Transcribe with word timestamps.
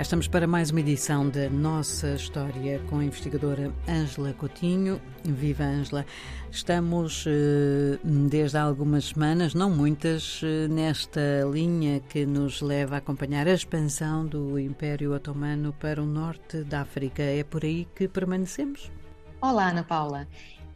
Cá 0.00 0.02
estamos 0.02 0.28
para 0.28 0.46
mais 0.46 0.70
uma 0.70 0.80
edição 0.80 1.28
da 1.28 1.50
Nossa 1.50 2.14
História 2.14 2.80
com 2.88 3.00
a 3.00 3.04
investigadora 3.04 3.70
Ângela 3.86 4.32
Coutinho. 4.32 4.98
Viva 5.22 5.62
Ângela! 5.62 6.06
Estamos 6.50 7.26
eh, 7.26 7.98
desde 8.02 8.56
há 8.56 8.62
algumas 8.62 9.08
semanas, 9.08 9.52
não 9.52 9.68
muitas, 9.68 10.40
eh, 10.42 10.68
nesta 10.68 11.20
linha 11.52 12.00
que 12.00 12.24
nos 12.24 12.62
leva 12.62 12.94
a 12.94 12.98
acompanhar 12.98 13.46
a 13.46 13.52
expansão 13.52 14.24
do 14.24 14.58
Império 14.58 15.14
Otomano 15.14 15.74
para 15.78 16.02
o 16.02 16.06
norte 16.06 16.64
da 16.64 16.80
África. 16.80 17.22
É 17.22 17.44
por 17.44 17.62
aí 17.62 17.86
que 17.94 18.08
permanecemos? 18.08 18.90
Olá, 19.38 19.68
Ana 19.68 19.84
Paula. 19.84 20.26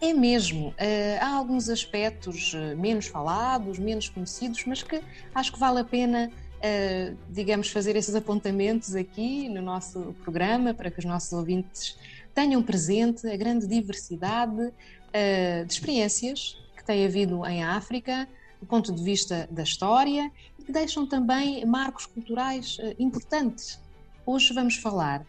É 0.02 0.12
mesmo. 0.12 0.74
Eh, 0.76 1.18
há 1.18 1.34
alguns 1.34 1.70
aspectos 1.70 2.54
menos 2.76 3.06
falados, 3.06 3.78
menos 3.78 4.06
conhecidos, 4.10 4.62
mas 4.66 4.82
que 4.82 5.00
acho 5.34 5.50
que 5.50 5.58
vale 5.58 5.80
a 5.80 5.84
pena 5.84 6.30
uh, 6.64 7.16
digamos, 7.30 7.68
fazer 7.68 7.94
esses 7.96 8.14
apontamentos 8.14 8.94
aqui 8.94 9.48
no 9.48 9.60
nosso 9.60 10.14
programa 10.24 10.72
para 10.72 10.90
que 10.90 10.98
os 10.98 11.04
nossos 11.04 11.32
ouvintes 11.32 11.96
tenham 12.34 12.62
presente 12.62 13.28
a 13.28 13.36
grande 13.36 13.66
diversidade 13.66 14.60
uh, 14.60 15.66
de 15.66 15.72
experiências 15.72 16.58
que 16.76 16.84
tem 16.84 17.04
havido 17.04 17.44
em 17.46 17.62
África, 17.62 18.26
do 18.60 18.66
ponto 18.66 18.92
de 18.92 19.02
vista 19.02 19.46
da 19.50 19.62
história, 19.62 20.30
e 20.58 20.64
que 20.64 20.72
deixam 20.72 21.06
também 21.06 21.64
marcos 21.66 22.06
culturais 22.06 22.78
uh, 22.78 22.94
importantes. 22.98 23.78
Hoje 24.24 24.54
vamos 24.54 24.76
falar 24.76 25.24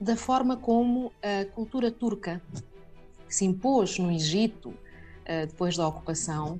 da 0.00 0.16
forma 0.16 0.56
como 0.56 1.12
a 1.22 1.44
cultura 1.44 1.90
turca, 1.90 2.40
que 3.26 3.34
se 3.34 3.44
impôs 3.44 3.98
no 3.98 4.10
Egito 4.10 4.72
depois 5.48 5.76
da 5.76 5.86
ocupação, 5.86 6.58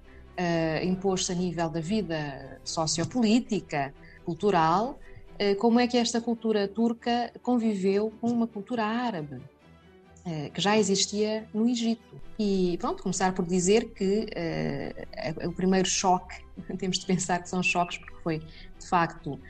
impôs-se 0.83 1.33
a 1.33 1.34
nível 1.34 1.70
da 1.70 1.80
vida 1.80 2.60
sociopolítica, 2.62 3.94
cultural, 4.29 4.98
eh, 5.39 5.55
como 5.55 5.81
é 5.81 5.89
que 5.89 5.97
esta 5.97 6.21
cultura 6.21 6.69
turca 6.69 7.33
conviveu 7.43 8.12
com 8.21 8.29
uma 8.29 8.47
cultura 8.47 8.84
árabe 8.84 9.41
eh, 10.27 10.51
que 10.53 10.61
já 10.61 10.77
existia 10.77 11.48
no 11.55 11.67
Egito. 11.67 12.21
E 12.39 12.77
pronto, 12.79 13.03
começar 13.03 13.33
por 13.33 13.47
dizer 13.47 13.95
que 13.95 14.27
uh, 14.27 15.49
o 15.49 15.53
primeiro 15.53 15.89
choque, 15.89 16.37
temos 16.79 16.99
de 16.99 17.06
pensar 17.06 17.43
que 17.43 17.49
são 17.49 17.62
choques 17.62 17.97
porque 17.97 18.23
foi 18.23 18.39
de 18.39 18.87
facto 18.87 19.41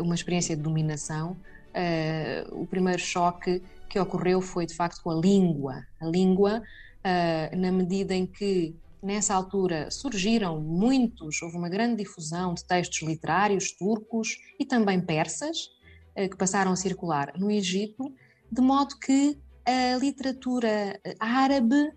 uma 0.00 0.14
experiência 0.14 0.56
de 0.56 0.62
dominação, 0.62 1.32
uh, 1.32 2.62
o 2.62 2.64
primeiro 2.64 3.00
choque 3.00 3.60
que 3.90 3.98
ocorreu 3.98 4.40
foi 4.40 4.64
de 4.66 4.74
facto 4.74 5.02
com 5.02 5.10
a 5.10 5.16
língua. 5.16 5.84
A 6.00 6.06
língua, 6.06 6.62
uh, 6.62 7.56
na 7.56 7.72
medida 7.72 8.14
em 8.14 8.24
que 8.24 8.74
Nessa 9.02 9.34
altura 9.34 9.90
surgiram 9.90 10.60
muitos, 10.60 11.40
houve 11.40 11.56
uma 11.56 11.68
grande 11.68 12.02
difusão 12.02 12.52
de 12.54 12.64
textos 12.64 13.00
literários 13.02 13.70
turcos 13.72 14.36
e 14.58 14.64
também 14.64 15.00
persas, 15.00 15.70
eh, 16.16 16.28
que 16.28 16.36
passaram 16.36 16.72
a 16.72 16.76
circular 16.76 17.32
no 17.38 17.50
Egito, 17.50 18.12
de 18.50 18.60
modo 18.60 18.98
que 18.98 19.38
a 19.64 19.96
literatura 19.98 20.98
eh, 21.04 21.14
árabe 21.20 21.92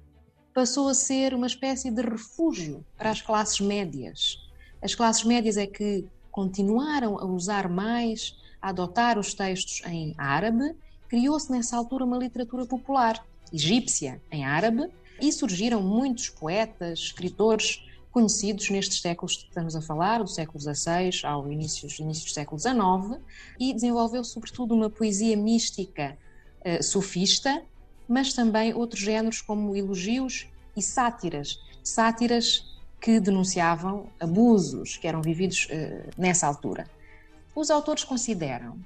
passou 0.54 0.90
a 0.90 0.94
ser 0.94 1.34
uma 1.34 1.48
espécie 1.48 1.90
de 1.90 2.02
refúgio 2.02 2.86
para 2.98 3.10
as 3.10 3.22
classes 3.22 3.60
médias. 3.60 4.38
As 4.82 4.94
classes 4.94 5.24
médias 5.24 5.58
é 5.58 5.66
que 5.66 6.06
continuaram 6.30 7.18
a 7.18 7.26
usar 7.26 7.68
mais, 7.68 8.38
a 8.62 8.70
adotar 8.70 9.18
os 9.18 9.34
textos 9.34 9.82
em 9.86 10.14
árabe. 10.18 10.76
Criou-se 11.08 11.52
nessa 11.52 11.78
altura 11.78 12.06
uma 12.06 12.18
literatura 12.18 12.66
popular 12.66 13.26
egípcia 13.52 14.22
em 14.32 14.46
árabe, 14.46 14.90
e 15.22 15.32
surgiram 15.32 15.82
muitos 15.82 16.30
poetas, 16.30 17.00
escritores 17.00 17.84
conhecidos 18.12 18.70
nestes 18.70 19.00
séculos 19.00 19.38
que 19.38 19.48
estamos 19.48 19.76
a 19.76 19.82
falar, 19.82 20.22
do 20.22 20.28
século 20.28 20.60
XVI 20.60 21.12
ao 21.24 21.50
início, 21.50 21.88
início 22.02 22.26
do 22.26 22.32
século 22.32 22.60
XIX, 22.60 23.22
e 23.60 23.74
desenvolveu 23.74 24.24
sobretudo 24.24 24.76
uma 24.76 24.90
poesia 24.90 25.38
mística 25.38 26.18
uh, 26.66 26.84
sofista, 26.84 27.64
mas 28.08 28.34
também 28.34 28.74
outros 28.74 29.02
géneros 29.02 29.42
como 29.42 29.76
elogios 29.76 30.48
e 30.76 30.82
sátiras, 30.82 31.60
sátiras 31.84 32.66
que 33.00 33.20
denunciavam 33.20 34.10
abusos 34.20 34.98
que 34.98 35.08
eram 35.08 35.22
vividos 35.22 35.68
uh, 35.68 36.10
nessa 36.18 36.46
altura. 36.48 36.90
Os 37.56 37.70
autores 37.70 38.04
consideram 38.04 38.78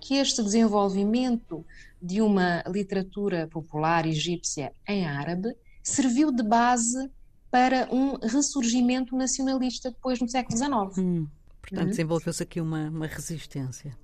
que 0.00 0.16
este 0.16 0.42
desenvolvimento 0.42 1.64
de 2.00 2.20
uma 2.20 2.64
literatura 2.66 3.46
popular 3.46 4.04
egípcia 4.04 4.72
em 4.88 5.06
árabe 5.06 5.56
serviu 5.82 6.30
de 6.30 6.42
base 6.42 7.10
para 7.50 7.86
um 7.92 8.16
ressurgimento 8.16 9.14
nacionalista 9.14 9.90
depois 9.90 10.18
no 10.20 10.28
século 10.28 10.56
XIX. 10.56 10.72
Hum, 10.98 11.26
portanto, 11.60 11.84
uhum. 11.84 11.90
desenvolveu-se 11.90 12.42
aqui 12.42 12.60
uma, 12.60 12.88
uma, 12.88 13.06
resistência. 13.06 13.96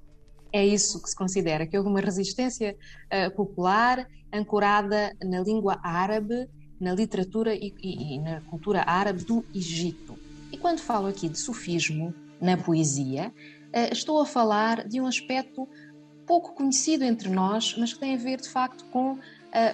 É 0.53 0.65
isso 0.67 1.03
que 1.03 1.09
se 1.09 1.17
considera, 1.17 1.67
que 1.67 1.77
houve 1.77 1.89
uma 1.89 2.01
resistência 2.01 2.77
uh, 3.07 3.35
popular 3.35 4.07
ancorada 4.33 5.15
na 5.23 5.41
língua 5.41 5.81
árabe, 5.83 6.47
na 6.79 6.95
literatura 6.95 7.55
e, 7.55 7.75
e, 7.83 8.15
e 8.15 8.19
na 8.19 8.43
cultura 8.43 8.85
árabe 8.87 9.25
do 9.25 9.45
Egito. 9.55 10.19
E 10.53 10.59
quando 10.59 10.81
falo 10.81 11.07
aqui 11.07 11.29
de 11.29 11.39
sufismo 11.39 12.15
na 12.41 12.57
poesia, 12.57 13.33
uh, 13.69 13.93
estou 13.93 14.21
a 14.21 14.27
falar 14.27 14.87
de 14.87 15.01
um 15.01 15.07
aspecto 15.07 15.67
pouco 16.27 16.55
conhecido 16.55 17.03
entre 17.03 17.31
nós, 17.31 17.75
mas 17.79 17.95
que 17.95 17.99
tem 17.99 18.15
a 18.15 18.19
ver 18.19 18.39
de 18.39 18.51
facto 18.51 18.85
com 18.93 19.19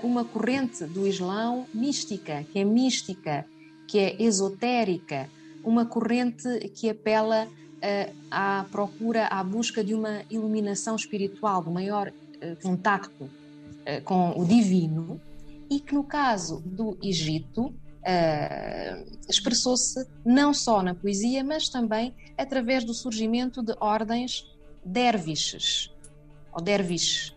uma 0.03 0.25
corrente 0.25 0.85
do 0.85 1.07
Islão 1.07 1.67
mística, 1.75 2.45
que 2.53 2.59
é 2.59 2.65
mística, 2.65 3.45
que 3.87 3.99
é 3.99 4.23
esotérica, 4.23 5.29
uma 5.65 5.87
corrente 5.87 6.69
que 6.75 6.91
apela 6.91 7.47
uh, 7.47 8.15
à 8.31 8.65
procura, 8.71 9.27
à 9.27 9.43
busca 9.43 9.83
de 9.83 9.95
uma 9.95 10.23
iluminação 10.31 10.95
espiritual, 10.97 11.62
de 11.62 11.71
maior 11.71 12.09
uh, 12.09 12.62
contacto 12.62 13.25
uh, 13.25 14.03
com 14.05 14.39
o 14.39 14.45
divino, 14.45 15.21
e 15.71 15.81
que 15.81 15.95
no 15.95 16.05
caso 16.05 16.62
do 16.65 16.97
Egito 17.03 17.75
expressou-se 19.27 20.06
não 20.23 20.53
só 20.53 20.83
na 20.83 20.95
poesia, 20.95 21.43
mas 21.43 21.71
também 21.71 22.15
através 22.37 22.85
do 22.85 22.93
surgimento 22.93 23.62
de 23.62 23.75
ordens 23.81 24.47
derviches, 24.85 25.91
ou 26.53 26.61
derviches, 26.61 27.34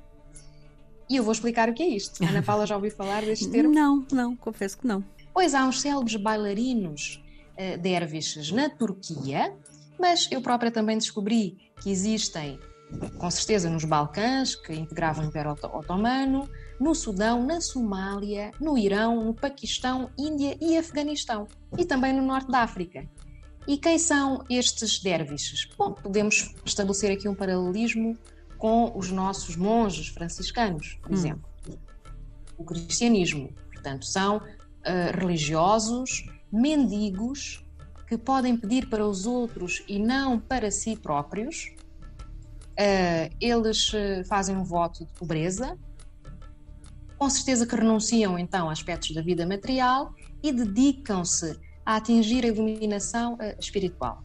e 1.10 1.16
eu 1.16 1.24
vou 1.24 1.32
explicar 1.32 1.70
o 1.70 1.74
que 1.74 1.84
é 1.84 1.88
isto. 1.88 2.24
Ana 2.24 2.42
Paula 2.42 2.66
já 2.66 2.76
ouviu 2.76 2.92
falar 2.92 3.24
deste 3.24 3.48
termo? 3.52 3.74
Não, 3.74 4.06
não, 4.12 4.36
confesso 4.36 4.78
que 4.78 4.88
não. 4.88 5.04
Pois 5.34 5.54
há 5.54 5.66
uns 5.66 5.82
célebres 5.82 6.16
bailarinos 6.16 7.24
uh, 7.54 7.78
derviches 7.78 8.52
na 8.52 8.70
Turquia, 8.70 9.54
mas 10.00 10.28
eu 10.32 10.42
própria 10.42 10.72
também 10.72 10.98
descobri 10.98 11.58
que 11.82 11.90
existem, 11.90 12.60
com 13.18 13.30
certeza, 13.30 13.70
nos 13.70 13.86
Balcãs, 13.86 14.56
que 14.56 14.74
integravam 14.74 15.26
o 15.26 15.28
Império 15.28 15.52
Otomano, 15.52 16.50
no 16.80 16.94
Sudão, 16.94 17.44
na 17.44 17.62
Somália, 17.62 18.52
no 18.60 18.78
Irão, 18.78 19.26
no 19.26 19.34
Paquistão, 19.34 20.10
Índia 20.18 20.58
e 20.62 20.78
Afeganistão, 20.78 21.48
e 21.78 21.86
também 21.86 22.14
no 22.14 22.24
Norte 22.24 22.52
da 22.52 22.60
África. 22.60 23.08
E 23.68 23.78
quem 23.78 24.00
são 24.00 24.44
estes 24.50 25.00
derviches? 25.00 25.68
Bom, 25.78 25.92
podemos 25.92 26.54
estabelecer 26.64 27.12
aqui 27.12 27.28
um 27.28 27.36
paralelismo 27.36 28.18
com 28.58 28.92
os 28.96 29.12
nossos 29.12 29.56
monges 29.56 30.08
franciscanos, 30.08 30.98
por 31.02 31.12
hum. 31.12 31.14
exemplo. 31.14 31.50
O 32.58 32.64
cristianismo, 32.64 33.54
portanto, 33.72 34.06
são 34.06 34.38
uh, 34.38 35.18
religiosos, 35.18 36.26
mendigos, 36.52 37.64
que 38.08 38.18
podem 38.18 38.58
pedir 38.58 38.90
para 38.90 39.06
os 39.06 39.26
outros 39.26 39.84
e 39.88 40.00
não 40.00 40.40
para 40.40 40.72
si 40.72 40.96
próprios. 40.96 41.74
Uh, 42.72 43.34
eles 43.40 43.94
uh, 43.94 44.24
fazem 44.26 44.56
um 44.56 44.64
voto 44.64 45.06
de 45.06 45.14
pobreza, 45.14 45.78
com 47.18 47.30
certeza 47.30 47.66
que 47.66 47.76
renunciam 47.76 48.38
então 48.38 48.70
a 48.70 48.72
aspectos 48.72 49.14
da 49.14 49.22
vida 49.22 49.46
material 49.46 50.14
e 50.42 50.52
dedicam-se 50.52 51.60
a 51.86 51.96
atingir 51.96 52.44
a 52.44 52.48
iluminação 52.48 53.38
espiritual. 53.60 54.24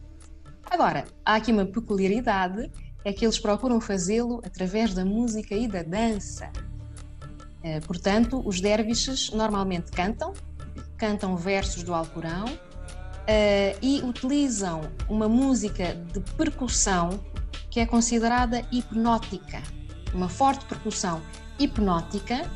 Agora, 0.69 1.05
há 1.25 1.35
aqui 1.35 1.51
uma 1.51 1.65
peculiaridade 1.65 2.71
é 3.05 3.11
que 3.11 3.25
eles 3.25 3.39
procuram 3.39 3.79
fazê-lo 3.81 4.41
através 4.45 4.93
da 4.93 5.03
música 5.03 5.55
e 5.55 5.67
da 5.67 5.83
dança. 5.83 6.51
Eh, 7.63 7.79
portanto, 7.81 8.41
os 8.45 8.61
derviches 8.61 9.31
normalmente 9.31 9.91
cantam, 9.91 10.33
cantam 10.97 11.35
versos 11.35 11.83
do 11.83 11.93
Alcorão 11.93 12.45
eh, 13.27 13.75
e 13.81 14.01
utilizam 14.01 14.81
uma 15.09 15.27
música 15.27 15.95
de 16.13 16.19
percussão 16.37 17.19
que 17.69 17.79
é 17.79 17.85
considerada 17.85 18.61
hipnótica, 18.71 19.61
uma 20.13 20.29
forte 20.29 20.63
percussão 20.65 21.21
hipnótica 21.57 22.47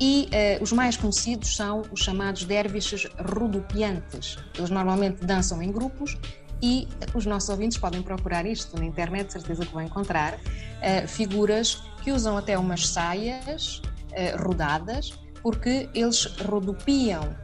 e 0.00 0.28
uh, 0.28 0.62
os 0.62 0.72
mais 0.72 0.96
conhecidos 0.96 1.54
são 1.54 1.82
os 1.90 2.00
chamados 2.00 2.44
derviches 2.44 3.06
rodopiantes. 3.34 4.38
Eles 4.56 4.70
normalmente 4.70 5.24
dançam 5.24 5.62
em 5.62 5.70
grupos 5.70 6.16
e 6.62 6.86
os 7.14 7.26
nossos 7.26 7.48
ouvintes 7.48 7.78
podem 7.78 8.02
procurar 8.02 8.46
isto 8.46 8.78
na 8.78 8.84
internet, 8.84 9.32
certeza 9.32 9.64
que 9.64 9.72
vão 9.72 9.82
encontrar, 9.82 10.34
uh, 10.34 11.08
figuras 11.08 11.82
que 12.02 12.12
usam 12.12 12.36
até 12.36 12.58
umas 12.58 12.86
saias 12.88 13.82
uh, 14.10 14.42
rodadas, 14.42 15.12
porque 15.42 15.88
eles 15.94 16.26
rodopiam 16.44 17.34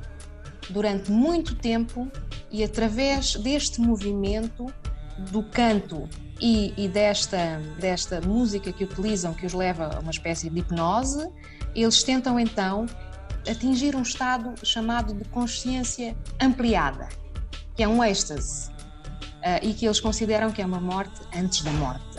durante 0.70 1.10
muito 1.10 1.54
tempo 1.54 2.10
e 2.50 2.62
através 2.62 3.36
deste 3.36 3.80
movimento 3.80 4.66
do 5.30 5.42
canto 5.42 6.08
e, 6.40 6.74
e, 6.76 6.88
desta, 6.88 7.60
desta 7.80 8.20
música 8.20 8.70
que 8.72 8.84
utilizam, 8.84 9.32
que 9.32 9.46
os 9.46 9.54
leva 9.54 9.96
a 9.96 10.00
uma 10.00 10.10
espécie 10.10 10.50
de 10.50 10.60
hipnose, 10.60 11.26
eles 11.74 12.02
tentam 12.02 12.38
então 12.38 12.86
atingir 13.48 13.96
um 13.96 14.02
estado 14.02 14.54
chamado 14.64 15.14
de 15.14 15.24
consciência 15.30 16.16
ampliada, 16.40 17.08
que 17.74 17.82
é 17.82 17.88
um 17.88 18.02
êxtase, 18.04 18.70
e 19.62 19.74
que 19.74 19.86
eles 19.86 20.00
consideram 20.00 20.50
que 20.50 20.60
é 20.60 20.66
uma 20.66 20.80
morte 20.80 21.20
antes 21.34 21.62
da 21.62 21.70
morte. 21.72 22.18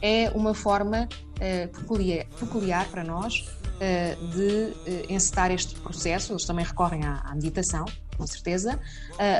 É 0.00 0.30
uma 0.34 0.54
forma 0.54 1.08
uh, 1.08 1.68
peculiar, 1.68 2.26
peculiar, 2.38 2.88
para 2.88 3.02
nós 3.02 3.40
uh, 3.40 4.26
de 4.28 5.12
encetar 5.12 5.50
este 5.50 5.74
processo, 5.76 6.32
eles 6.32 6.44
também 6.44 6.64
recorrem 6.64 7.04
à, 7.04 7.22
à 7.24 7.34
meditação, 7.34 7.84
com 8.16 8.26
certeza, 8.26 8.80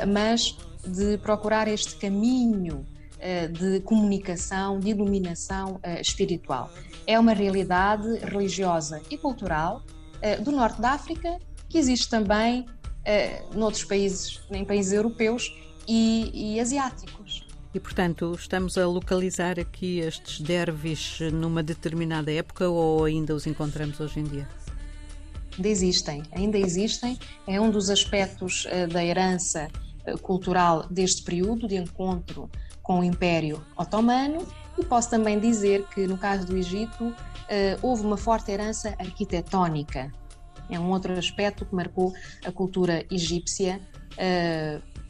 mas 0.07 0.57
de 0.87 1.17
procurar 1.17 1.67
este 1.67 1.97
caminho 1.97 2.85
de 3.51 3.81
comunicação, 3.81 4.79
de 4.79 4.91
iluminação 4.91 5.81
espiritual. 5.99 6.71
É 7.05 7.19
uma 7.19 7.33
realidade 7.33 8.07
religiosa 8.19 9.01
e 9.11 9.17
cultural 9.17 9.83
do 10.41 10.51
norte 10.53 10.79
da 10.79 10.91
África 10.91 11.37
que 11.67 11.77
existe 11.77 12.09
também 12.09 12.65
noutros 13.53 13.83
países, 13.83 14.39
em 14.49 14.63
países 14.63 14.93
europeus 14.93 15.53
e, 15.89 16.53
e 16.53 16.59
asiáticos. 16.59 17.47
E, 17.73 17.79
portanto, 17.79 18.35
estamos 18.37 18.77
a 18.77 18.85
localizar 18.87 19.59
aqui 19.59 19.99
estes 19.99 20.39
dervis 20.39 21.19
numa 21.33 21.63
determinada 21.63 22.31
época 22.31 22.69
ou 22.69 23.03
ainda 23.05 23.33
os 23.33 23.47
encontramos 23.47 23.99
hoje 23.99 24.19
em 24.19 24.23
dia? 24.23 24.47
Ainda 25.55 25.67
existem, 25.67 26.23
ainda 26.31 26.57
existem. 26.57 27.17
É 27.47 27.59
um 27.59 27.69
dos 27.69 27.89
aspectos 27.89 28.65
uh, 28.65 28.87
da 28.87 29.03
herança 29.03 29.67
uh, 30.07 30.17
cultural 30.19 30.87
deste 30.89 31.23
período 31.23 31.67
de 31.67 31.75
encontro 31.75 32.49
com 32.81 32.99
o 32.99 33.03
Império 33.03 33.63
Otomano. 33.75 34.47
E 34.77 34.85
posso 34.85 35.09
também 35.09 35.39
dizer 35.39 35.85
que, 35.87 36.07
no 36.07 36.17
caso 36.17 36.45
do 36.47 36.55
Egito, 36.55 37.03
uh, 37.03 37.15
houve 37.81 38.03
uma 38.03 38.17
forte 38.17 38.51
herança 38.51 38.95
arquitetónica. 38.97 40.11
É 40.69 40.79
um 40.79 40.89
outro 40.91 41.13
aspecto 41.13 41.65
que 41.65 41.75
marcou 41.75 42.13
a 42.45 42.51
cultura 42.51 43.03
egípcia 43.11 43.81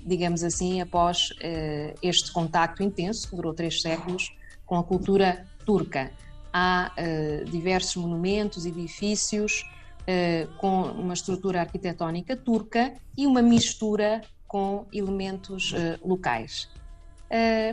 digamos 0.05 0.43
assim, 0.43 0.81
após 0.81 1.31
uh, 1.31 1.97
este 2.01 2.31
contacto 2.31 2.83
intenso, 2.83 3.29
que 3.29 3.35
durou 3.35 3.53
três 3.53 3.81
séculos, 3.81 4.31
com 4.65 4.77
a 4.77 4.83
cultura 4.83 5.45
turca. 5.65 6.11
Há 6.51 6.91
uh, 6.97 7.45
diversos 7.49 7.95
monumentos, 7.95 8.65
edifícios 8.65 9.63
uh, 10.01 10.57
com 10.57 10.83
uma 10.91 11.13
estrutura 11.13 11.61
arquitetónica 11.61 12.35
turca 12.35 12.93
e 13.17 13.25
uma 13.25 13.41
mistura 13.41 14.21
com 14.47 14.87
elementos 14.91 15.75
locais. 16.03 16.67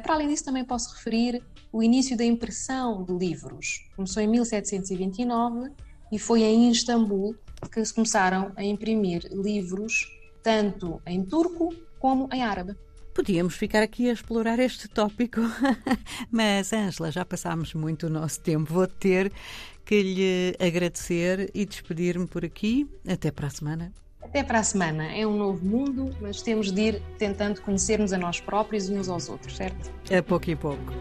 para 0.03 0.13
além 0.13 0.29
disso, 0.29 0.45
também 0.45 0.63
posso 0.63 0.95
referir 0.95 1.43
o 1.73 1.83
início 1.83 2.15
da 2.19 2.25
impressão 2.25 3.03
de 3.03 3.15
livros. 3.15 3.89
Começou 3.97 4.23
em 4.23 4.27
1729 4.27 5.71
e 6.13 6.19
foi 6.19 6.43
em 6.43 6.71
Istambul 6.71 7.35
que 7.73 7.83
se 7.83 7.95
começaram 7.95 8.53
a 8.57 8.63
imprimir 8.63 9.27
livros 9.33 10.07
tanto 10.43 11.01
em 11.07 11.25
turco 11.25 11.75
como 11.99 12.29
em 12.33 12.43
árabe. 12.43 12.77
Podíamos 13.15 13.55
ficar 13.55 13.83
aqui 13.83 14.11
a 14.11 14.13
explorar 14.13 14.59
este 14.59 14.89
tópico, 14.89 15.41
mas 16.31 16.73
Ângela, 16.73 17.11
já 17.11 17.25
passámos 17.25 17.73
muito 17.73 18.09
o 18.09 18.11
nosso 18.11 18.41
tempo. 18.41 18.73
Vou 18.73 18.87
ter 18.87 19.33
que 19.87 20.03
lhe 20.03 20.57
agradecer 20.61 21.51
e 21.55 21.65
despedir-me 21.65 22.27
por 22.27 22.45
aqui. 22.45 22.87
Até 23.09 23.31
para 23.31 23.47
a 23.47 23.51
semana. 23.51 23.93
Até 24.21 24.43
para 24.43 24.59
a 24.59 24.63
semana. 24.63 25.07
É 25.17 25.27
um 25.27 25.37
novo 25.37 25.65
mundo, 25.65 26.11
mas 26.21 26.43
temos 26.43 26.71
de 26.71 26.81
ir 26.81 27.03
tentando 27.17 27.63
conhecermos 27.63 28.13
a 28.13 28.19
nós 28.19 28.41
próprios 28.41 28.89
e 28.89 28.93
uns 28.93 29.09
aos 29.09 29.29
outros, 29.29 29.57
certo? 29.57 29.91
A 30.15 30.23
pouco 30.23 30.51
e 30.51 30.57
pouco. 30.57 30.93